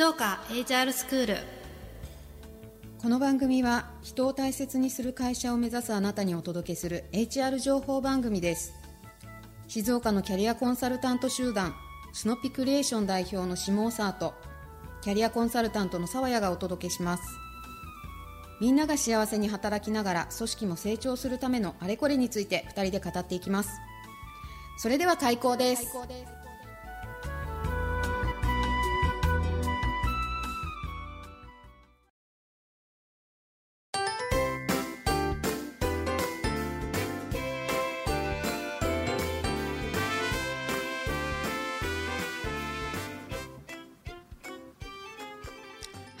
[0.00, 1.36] 静岡 HR スクール
[3.02, 8.72] この番組は人を大切にする会社を目指すあなたにお届けする HR 情報番組です。
[9.68, 11.74] 静岡のキャリアコンサルタント集団
[12.14, 14.32] スノピクリエーション代表の下尾沢と
[15.02, 17.22] キャリアコンサルタントの沢谷がお届けします。
[18.58, 23.68] みんなが幸せに働きながら組織も成長するためのあれこれについて2人で語っていきます。
[24.78, 25.92] それでは開講です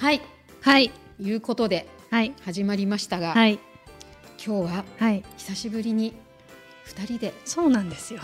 [0.00, 0.22] はい。
[0.62, 0.90] はい。
[1.18, 2.32] いうことではい。
[2.40, 3.58] 始まりましたが、はい。
[4.42, 5.22] 今日ははい。
[5.36, 6.14] 久しぶりに
[6.86, 8.22] 2人でそうなんですよ。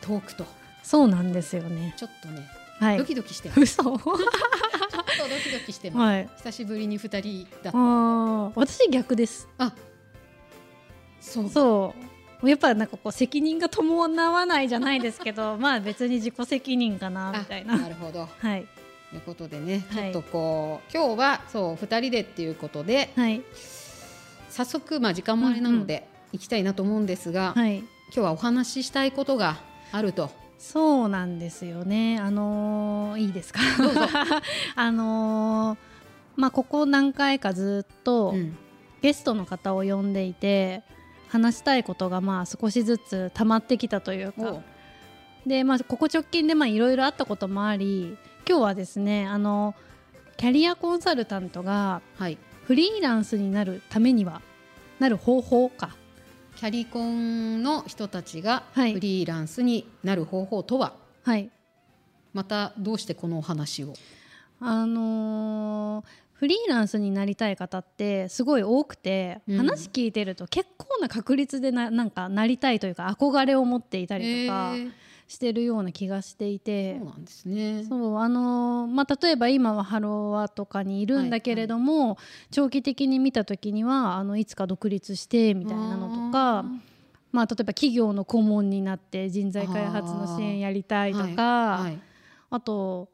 [0.00, 0.46] トークと
[0.82, 1.94] そうなんですよね。
[1.98, 2.48] ちょっとね、
[2.80, 2.96] はい。
[2.96, 3.60] ドキドキしてます。
[3.60, 3.82] 嘘。
[3.82, 6.28] ちょっとドキドキしてます、はい。
[6.38, 9.48] 久しぶりに2人だあー私逆です。
[9.58, 9.74] あ
[11.20, 11.50] そう。
[11.50, 11.94] そ
[12.42, 12.48] う。
[12.48, 17.74] やっぱなんかこう責任が伴わないじゃないですけど まあ別に自己責任かなみたいな。
[17.74, 18.26] あなるほど。
[18.38, 18.66] はい
[19.10, 20.12] ということでね、はい。
[20.12, 23.42] ちょっとこう今日はそう2人でっていうことではい。
[24.50, 27.78] 早速まあ時間もあれなので行きたいなと思うんですが、はい。
[27.78, 29.56] 今日はお話ししたいことが
[29.92, 30.30] あると。
[30.58, 32.18] そうなんですよね。
[32.18, 33.60] あのーいいですか？
[34.74, 35.78] あのー
[36.36, 38.56] まあここ何回かずっとうん。
[39.00, 40.82] ゲストの方を呼んでいて
[41.28, 44.50] 話したいことがまあ少しずつ溜まってきたというか。
[44.54, 44.62] お
[45.46, 48.18] でまあここ直近でまあいろいろあったこともあり
[48.48, 49.74] 今日はですねあの
[50.38, 52.38] キャリアコンサルタントがはい。
[52.64, 54.40] フリーランスになるためには
[54.98, 55.96] なる方法か。
[56.56, 58.94] キャリコンの人たちがはい。
[58.94, 60.94] フリーランスになる方法とは、
[61.24, 61.50] はい。
[62.32, 63.92] またどうしてこのお話を？
[64.60, 69.56] あのーフリーランスになりたい方ってすごい多くて、うん。
[69.58, 74.72] 話聞いてると結構な確率でななんかなりたいというか憧れを持っていたりとか。
[74.74, 74.92] えー
[75.28, 77.84] してるような気がしていて、そうなんですね。
[77.84, 82.18] そうあのーまあ、例えば今はハロワとかにいるんだけれども、
[82.50, 86.64] 長期的に見た時にはあのいつか独立してみたいなのとか
[87.30, 92.60] まあ、例えば企業の顧問になって人材開発の支援やりたいとかあ,、はい。
[92.60, 93.10] と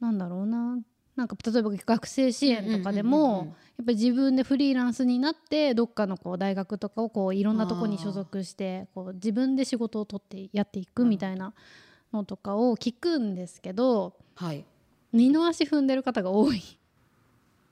[0.00, 0.78] なんだろうな
[1.16, 11.52] なんか例えば学生支援とかでも、うんうんうんうんやっぱり自分でフリーランスになってどっかのこう大学とかをこういろんなとこに所属してこう自分で仕事を取ってやっていくみたいな
[12.12, 14.64] のとかを聞くんですけどはい。
[15.12, 16.62] 二の足踏んでる方が多い。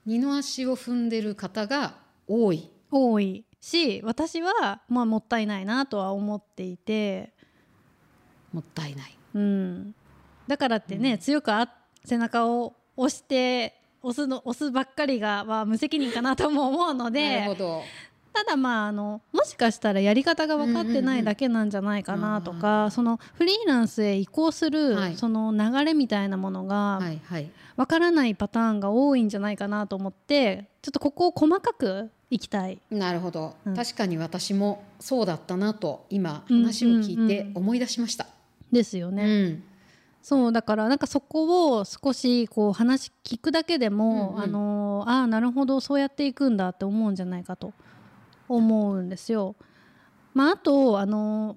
[0.04, 2.70] 二の足を踏んでる方が多い。
[2.90, 7.32] 多いし私はまあもったいないなとは思っていて、
[8.52, 9.16] もったいない。
[9.34, 9.94] うん、
[10.48, 11.72] だからってね、強くあ
[12.04, 17.82] 背中を押して押すの押すばっかりが、まあ、無責任かなとも思うのなるでほど。
[18.32, 25.16] ただまああのもしかしたらやり方が分かってないだけなんじゃないかなとか、そのフリーランスへ移行する、はい。
[25.16, 27.00] その流れみたいなものが
[27.76, 32.78] 分からないパターンが多いんじゃないかなと思ってちょっとここを細かくいきたい。
[32.90, 33.74] なるほど、うん。
[33.74, 37.56] 確かに私もそうだったなと今うん話を聞いてうんうん。
[37.56, 38.26] 思い出しました、
[38.70, 39.48] ですようね。
[39.48, 39.64] ん
[40.22, 44.42] そうだからなんかそこを少しこう話聞くだけでも、うんうん。
[44.42, 47.72] あのああなるほどそうやっていくんだって思うんじゃないかと
[48.48, 49.56] 思うんですよ。
[50.34, 51.56] まああとあの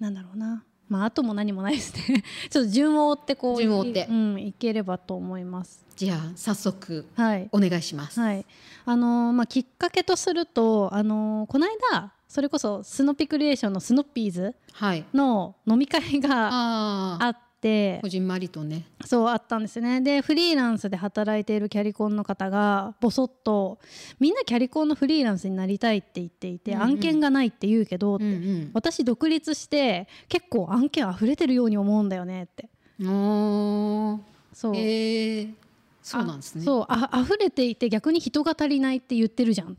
[0.00, 0.64] なんだろうな。
[0.88, 2.22] まああとも何もないですね。
[2.50, 4.00] ちょっと順を追ってこう順を追って。
[4.00, 5.84] いうん、いければと思います。
[5.96, 7.48] じゃあ早速はい。
[7.52, 8.44] お願いします、はい。
[8.84, 15.04] あのまあ、きっかけとすると、あのこの間それこそスノピクリエーションのスノッピーズはい。
[15.14, 18.00] の飲み会があああって。
[18.02, 18.84] こじんまりとね。
[19.04, 20.00] そうあったんですね。
[20.00, 23.78] でフリーランスで働いているキャリコンの方がぼそっと
[24.18, 26.82] みんなキャリコンのフリーランスになりたいって言っていて、うんうん。
[26.82, 28.70] 案件がないって言うけど、うんうん。
[28.74, 32.68] 私独立して結構案件溢れてるように思うんだよねって。
[33.00, 35.54] そう,、えー、
[36.02, 36.62] そうなんですね。
[36.62, 39.78] あそうあ溢れていて逆に人が足りないって言ってるじゃん。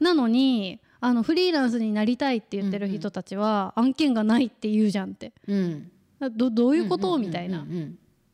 [0.00, 5.32] なのにあのフリーランスになりたいって言ってる人たちは、案件がないって言うじゃんって。
[5.46, 5.90] うん
[6.20, 7.26] どどういうこと、んんんん。
[7.28, 7.60] みたいな。
[7.60, 7.72] うん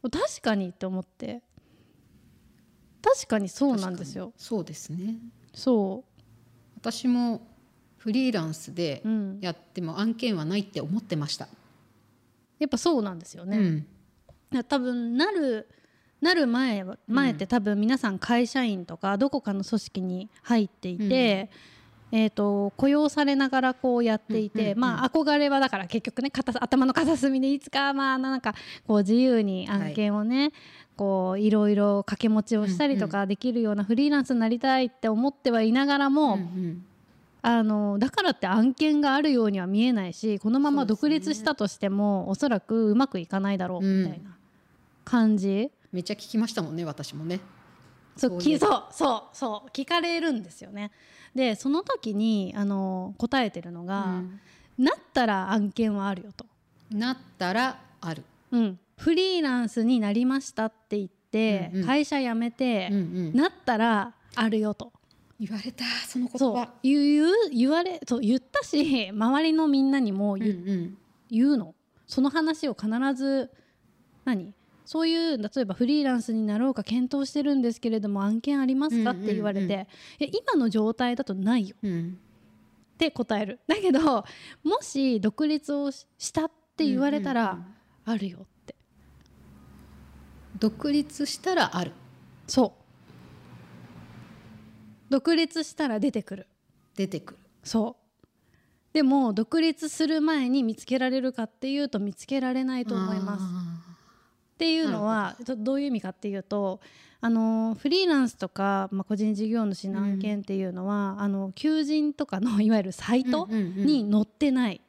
[0.03, 0.11] うん。
[0.11, 1.43] 確かにって思って。
[3.03, 4.33] 確かにそうなんですよ。
[4.37, 5.17] そうですね。
[5.55, 6.05] そ
[6.77, 7.47] 私も
[7.99, 11.47] フリーランスでう、うん、やっても案件はないって思ってました、
[12.59, 13.87] やっぱそうなんですよね、
[14.53, 14.65] うん。
[14.65, 15.69] 多分なる
[16.21, 21.51] なる前は前って多分皆さん会社員とかどこかの組織に入っていて、
[22.15, 28.55] えー、と雇用されながらこうやっていて、うんうんうんまあ憧れはだから結局ね片頭の片隅でいつかまあなんか
[28.87, 30.53] こう自由に案件をね、
[30.97, 36.85] こういろいろ掛け持ちをしたりとかできるようなフリーランスになりたいって思ってはいながらも、うんうん
[37.45, 44.37] あのだからって案件があるようには見えないしこのまま独立したとしても、おそらくうまくいかないだろうみたいな
[45.05, 45.73] 感じ。
[45.91, 47.41] めっちゃ聞きましたもんね私もね
[48.17, 48.61] そうそう
[48.91, 50.91] そうそう聞かれるんですよね。
[51.35, 54.23] でその時にあの答えてるのが、
[54.79, 56.45] なったら案件はあるよと、
[56.91, 61.87] なったらある、うん、フリーランスになりましたって言って、うんうん。
[61.87, 63.01] 会社辞めて、うんう
[63.31, 63.35] ん。
[63.35, 64.93] なったらあるよと。
[65.41, 66.69] 言われたその言葉。
[66.83, 67.03] 言う。
[67.03, 70.99] 言う言われそう言ったし周りのみんなにもうん言,、うん。
[71.31, 71.75] 言うの。
[72.07, 73.51] その話を必ず
[74.25, 74.55] 何？
[74.93, 79.13] そういう例えばフリーランスになろうか検討してるんですけれども案件ありますか？
[79.13, 81.77] って言われて、いや今の状態だとないよ。
[81.83, 82.19] うん。
[82.95, 83.61] って答える。
[83.67, 84.27] だけど
[84.63, 87.59] もし独立をししたって言われたら、
[88.05, 88.75] あるよって。
[90.59, 91.93] 独立したらある。
[92.47, 92.75] そ
[95.09, 95.11] う。
[95.11, 96.47] 独立したら出てくる。
[96.97, 97.39] 出てくる。
[97.65, 98.27] そう。
[98.93, 103.45] でも独立する前に見つけられるかっていうと見つけられないと思います
[104.63, 106.79] っていうのはちょっとどういう意味かっていうと
[107.21, 114.81] あのフリーランスとか、まあ、個人事業主の案件っていうのは、あの求人とかの いわゆるサイトうんうんうんに載ってない、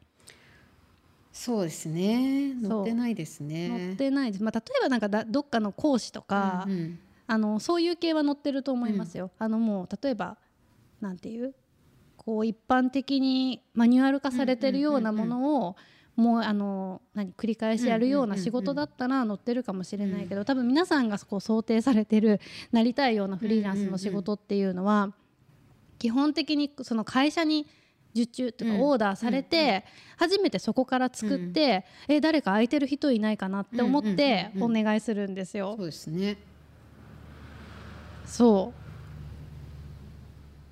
[1.31, 2.55] そうですね。
[2.59, 2.69] そう。
[2.69, 6.99] 乗ってないです載ねってないです、まあ、例えばなんかだどっかの講師とか、うんうん。
[7.27, 9.29] あのそういう系は載ってると思いますよ。
[9.37, 10.37] あのもう例えば
[11.01, 11.53] なんていう
[12.17, 15.75] こう一般的にマニュアル化されてるようなものを
[16.15, 22.39] もうあの何繰り返しやるような仕事だったら載ってるかもしれないけど多分皆さんがこう想定されてる
[22.71, 25.13] なりたいようなフリーランスの仕事っていうのは
[25.97, 27.65] 基本的にその会社に
[28.15, 29.85] 受注とかオーダーされて
[30.17, 35.75] 初めてそこから作ってえ誰か空いてる人いないかなって思ってお願いするんですよ。
[35.77, 35.83] そ。
[35.83, 36.37] うですね。
[38.25, 38.71] そ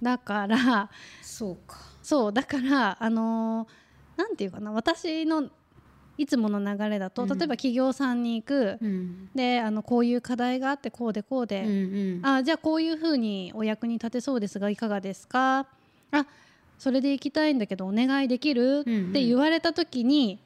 [0.02, 0.06] う。
[0.06, 0.90] だから
[1.24, 1.80] そうか。
[2.04, 3.81] そうだからあのー
[4.22, 5.50] なんていうかな私の
[6.18, 7.30] いつもの流れだと、うん。
[7.30, 9.30] 例えば企業さんに行く、うん。
[9.34, 12.26] であのこういう課題があってこうでこううんで、うん。
[12.26, 15.66] あじゃあこういうふうにお役に立てそうですがいかがですか？
[16.12, 16.26] あ
[16.78, 19.10] それで行きたいんだけどお願いできる、うんうん。
[19.10, 20.40] って言われた時に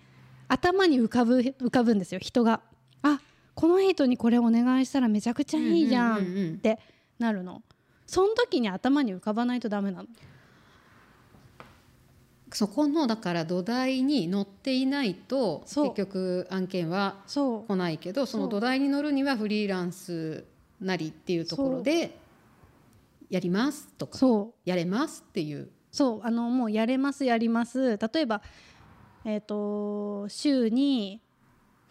[0.47, 2.61] 頭に浮かぶ浮かぶんですよ人が。
[3.01, 3.19] あ
[3.55, 6.79] この人にこれお願いしたらめちゃくちゃいいじゃんって
[7.19, 7.61] なるの。
[8.05, 10.07] その時に頭に浮かばないとダメなの。
[12.55, 20.45] そこのだから土台に乗っていないと結局案件は来ないけどその土台に乗るにはフリーランス
[20.79, 22.17] なりっていうところで
[23.29, 24.17] やりますとか
[24.63, 25.69] やれますっていう。
[25.91, 26.21] そう。
[26.23, 27.97] あのもうやれますやります。
[27.97, 28.41] 例えば、
[29.25, 31.21] えー、と週に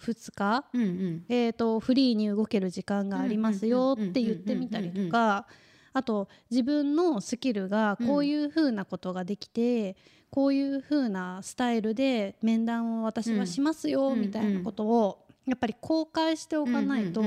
[0.01, 1.25] 2日、うんうん。
[1.29, 5.47] えー、とフリーに動ける時間がありますよって言ってみたりとか
[5.93, 9.97] あと自分のスキルがこういうふうなことができて、
[10.35, 17.23] こういうふうなスタイルで面談を私はしますようんみたいなことをやっぱり公開しておかないと、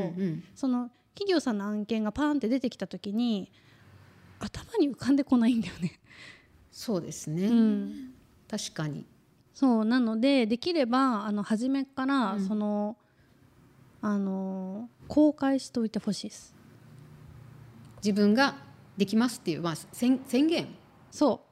[0.53, 3.49] その企業さんの案件がパーンって出てきた時に
[4.39, 6.01] 頭に浮かんでこないんだよね。
[6.69, 8.13] そうですね、うん。
[8.49, 9.05] 確かに。
[9.53, 12.45] そうなのでできればあの初めから、うん。
[12.45, 12.97] その
[14.01, 16.53] あの公開しておいてほしいです。
[18.03, 18.55] 自分が
[18.97, 20.67] できますっていう、まあ、宣宣言。
[21.09, 21.46] そう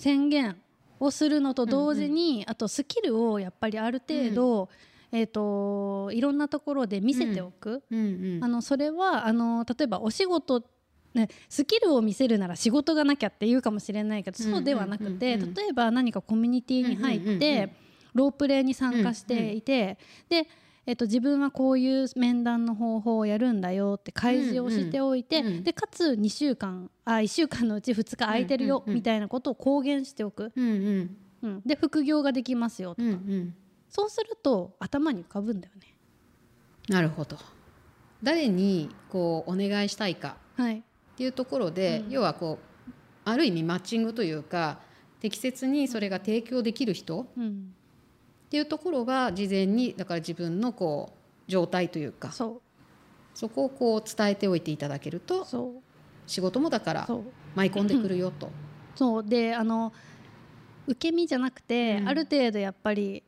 [0.00, 0.56] 宣言
[0.98, 4.70] をするのと同時に、あとスキルをやっぱりある程度、
[5.12, 8.44] えー、といろんなところで見せておく、うんうん。
[8.44, 10.64] あのそれはあの例えばお仕事
[11.12, 15.48] ね、スキルを見せるなら仕事がなきゃって言うかもしれないけどそうではなくて、うんうんうん。
[15.48, 17.70] うん例えば何かコミュニティに入って、うんうんうんうん。
[18.14, 20.48] ロープレイに参加していて、で、
[20.86, 31.16] えっと、自分はこういう面談の方法をやるんだよって開示をしておいて、うんうんでかつ2週間あ1週間のうち2日空いてるよ、みたいなことを公言しておく、うんうん。
[31.42, 33.54] うん、で副業ができますよとうんうん。
[33.88, 35.94] そうすると頭に浮かぶんだよね。
[36.88, 37.36] なるほど。
[38.22, 40.82] 誰にこうお願いしたいかはい、っ
[41.16, 42.10] ていうところで、うん。
[42.10, 42.90] 要はこう
[43.24, 44.80] ある意味マッチングというか
[45.20, 47.74] 適切にそれが提供できる人うん、
[48.50, 52.60] っていうところは事前にだから自分のこう状態というかそ
[53.32, 55.82] そこをこう伝えておいていただけるうとそう。
[56.26, 57.08] 仕事もだから
[57.54, 58.50] 舞い込んでくるよと。
[58.96, 59.24] そう。
[59.24, 59.92] であの
[60.88, 62.08] 受け身じゃなくて、うん。
[62.08, 63.22] ある程度やっぱり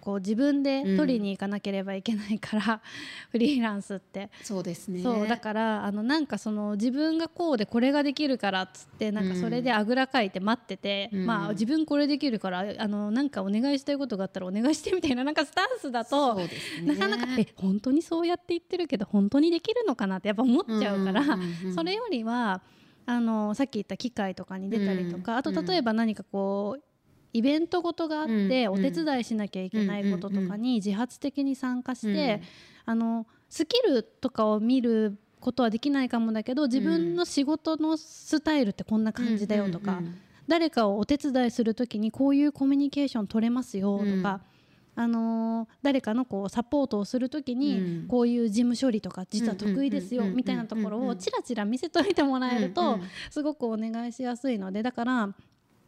[0.00, 2.80] こう自分で取りに行かなければいけないから、
[3.30, 4.30] フリーランスって。
[4.42, 5.02] そうですね。
[5.02, 11.26] そうだからあのなんかその自分がこうでこれができるからっつってなんかそれであぐらかいて待ってて、うん。
[11.26, 16.94] まあ自分これできるからあのなんかお願いしたいことがあったらお願いしてみたいななんかスタンスだと、そうですね。
[16.94, 21.74] なかなかえ本当にそうやって言ってるけど本当にできるのかなってやっぱ思っちゃうから、うんうんうんうん。
[21.74, 22.62] それよりは
[23.06, 26.82] あのさっき言った機械とかに出たりとか、あと例えば何かこう
[27.32, 32.42] イベントごとがあって、うんお手伝いしなきゃいけないこととかに自発的に参加して、
[32.84, 40.00] あのスキルとかを見ることはできないかもだけど自分の仕事のスタイルってこんな感じだよとか、
[40.48, 44.40] 誰かをお手伝いする時にこういうコミュニケーション取れますよとか、
[44.96, 47.58] あのー誰かのこうサポートをする時うん。
[47.58, 53.02] にこういう事務処理とか実は得意ですよみたいなところをちらちら見せといてもらえるうんとうん。
[53.30, 55.34] すごくお願いしやすいのでだから、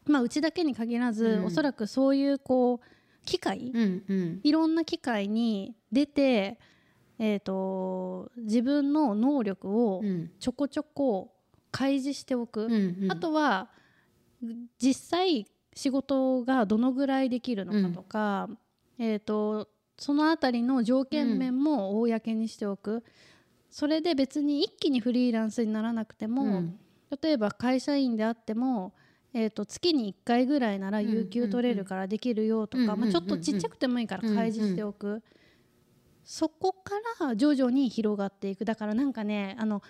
[0.07, 1.45] まあ、うちだけに限らず、うん。
[1.47, 4.41] おそらくそういうこう機会、うんうん。
[4.43, 6.59] いろんな機会に出て、
[7.19, 10.31] えー、と自分の能力をうん。
[10.41, 11.33] ちょこちょこ
[11.71, 12.65] 開示しておく。
[12.65, 13.13] うんうん。
[13.13, 13.71] あとは
[14.81, 18.49] 実際仕事がどのぐらいできるのかとか、
[18.99, 23.05] えー、とそのあたりの条件面も公にしておく、
[23.71, 26.79] それで別に一気にフリーランスにならなくても、うん。
[27.23, 28.93] 例えば会社員であっても、
[29.35, 35.23] えー、と月に1回ぐらいなら有給取れるからできるよとか、うんまあ、ちょっとちっちゃくてもいいから開示しておく、
[36.25, 38.65] そこから徐々に広がっていく。
[38.65, 39.83] だからなんかねあの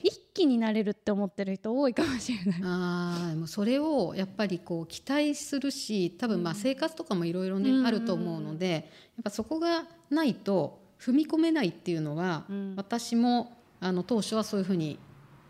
[0.00, 2.60] 一気になれるって思ってる人多いかもしれない。
[2.62, 8.82] あもそれをやっぱりこう期待するし多分まあ生活とかもいろいろね、うんあると思うのでやっ
[9.24, 12.74] ぱそこがないと踏み込めないっていうのは、うん。
[12.76, 14.98] 私もあの当初はそういうふうに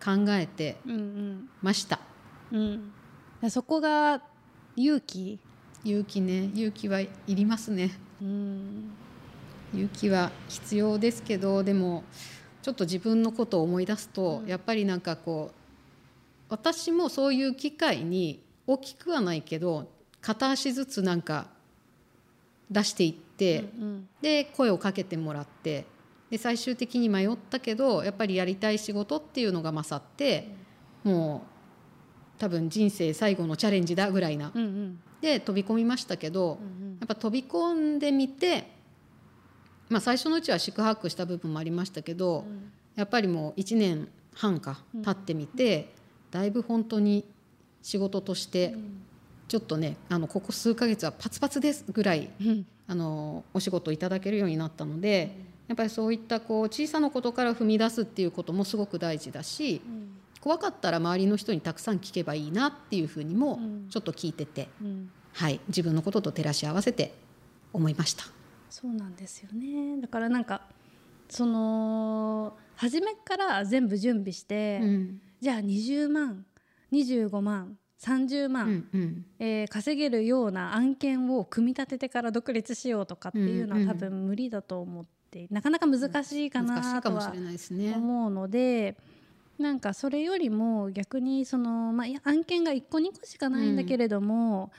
[0.02, 2.00] 考えてうんました。
[2.52, 2.92] うんうん、
[3.50, 4.22] そこが
[4.76, 5.38] 勇気、
[5.84, 6.50] 勇気ね。
[6.54, 7.90] 勇気はいりますね。
[8.20, 8.90] うん。
[9.74, 12.04] 勇気は必要ですけどでも
[12.62, 14.48] ちょっと自分のことを思い出すと、うん。
[14.48, 15.54] やっぱりなんかこう
[16.48, 19.88] 私もそういう機会に大きくはないけど
[20.20, 21.46] 片足ずつなんか
[22.70, 25.86] 出していって、うんで声をかけてもらって
[26.30, 30.48] で最終的に迷ったけどやっぱりやりたい仕事っていうのが勝って
[31.02, 31.53] もう
[32.38, 34.50] 多分人生最後のチャレンジだぐらいな。
[34.54, 35.00] うんうん。
[35.20, 38.70] で飛び込みましたけど、うんやっぱ飛び込んでみて、
[39.90, 42.72] まあ、最初のうちは宿泊した部分もありましたけど、うん。
[42.94, 45.02] やっぱりもう1年半かうん。
[45.02, 45.92] 経ってみて、
[46.30, 47.24] だいぶ本当に
[47.82, 48.74] 仕事として
[49.46, 52.66] ちょっとねあのここ数ヶ月はパツパツですぐらいうん。
[52.86, 55.34] あのお仕事いただけるようになったので
[55.68, 60.08] やっぱりそういったこう小さなことから踏み出すっていうこともすごく大事だしうん
[60.44, 67.14] 怖かったら周りの人にたくさん聞けばいいなっていうふうにもうんちょっと聞いてて、うんはい、自分のことと照らし合わせて
[67.72, 68.24] 思いました。
[68.68, 70.60] そうなんですよねだからなんか
[71.30, 76.44] その初めから全部準備して、うんじゃあ20万
[76.92, 87.94] 25万30万、うんうんえー稼げるような案件を組み立ててから独立しようとかっていうのはうんうん多分無理だと思って、なかなか難しいかないとはかもしれないですね。
[87.96, 88.98] 思うので。
[89.58, 94.72] なんかそれよりも逆にその、まあ案件が1個2個しかないんだけれども、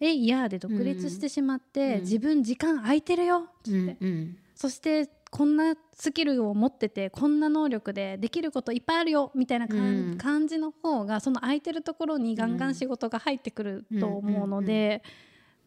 [0.00, 2.00] えいやで独立してしまって、うん。
[2.00, 4.36] 自分時間空いてるよっつって、うんうん。
[4.54, 10.18] そしてこんなスキルを持っててこんな能力でできることいっぱいあるよみたいなうん。
[10.18, 15.02] 感じの方がその空いてるところにガンガン仕事が入ってくると思うので、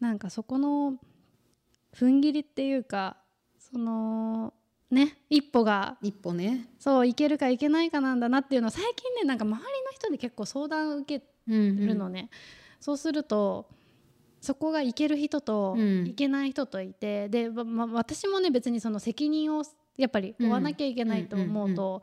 [0.00, 0.94] なんかそこの
[1.94, 3.16] 踏ん切りっていうか
[3.58, 4.52] その
[4.90, 5.96] ね一歩が。
[6.02, 11.86] 一歩ね、そういけるかいけないかなんだなっていうのを最近ねなんか周りの人で結構相談を受けうんうん。
[11.86, 12.30] るのね、
[12.80, 13.68] そうすると
[14.40, 16.06] そこがいける人とうん。
[16.06, 19.62] いけない人といて、で、まま私もね別にその責任を
[19.96, 22.02] やっぱり負わなきゃいけないと思うと、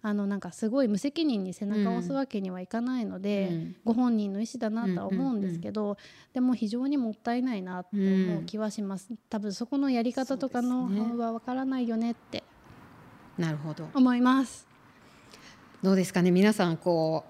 [0.00, 3.76] あのなんかすごい無責任に背中を押すわけにはいかないので、うん。
[3.84, 5.96] ご本人の意思だなとは思うんですけど、
[6.32, 11.16] でも非常にもったいないなって思う気はします、多分そこのやり方とかのそうですね。
[11.16, 12.44] はわからないよねって
[13.36, 13.88] なるほど。
[13.94, 14.68] 思います。
[15.82, 16.30] どうですかね？
[16.30, 17.24] 皆さんこ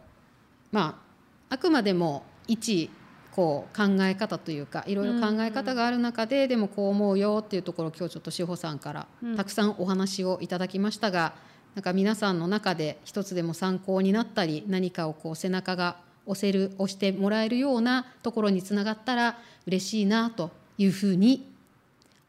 [0.73, 1.01] うま
[1.49, 2.91] ああくまでも一
[3.35, 9.37] こう考え方というかいろいろ考え方がある中で、でもこう思うよっていうところを今日ちょっと志保さんからうん。
[9.37, 11.35] たくさんお話をいただきましたが、
[11.79, 21.49] なんか皆さんの中で一つでも参考になったり何かをこう背中が押せる押してもらえるようなところにつながったら嬉しいなというふうに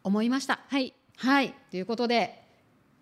[0.03, 0.59] 思いました。
[0.67, 0.93] はい。
[1.17, 1.55] はい。
[1.71, 2.43] ということで